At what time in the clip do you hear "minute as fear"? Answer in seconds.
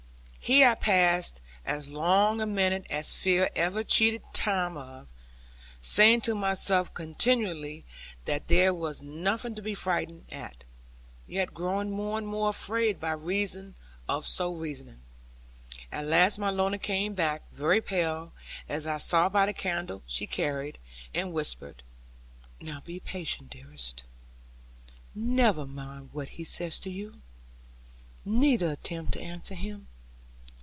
2.45-3.49